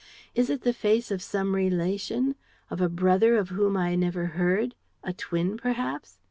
[0.33, 2.33] Is it the face of some relation,
[2.71, 6.17] of a brother of whom I never heard, a twin perhaps?"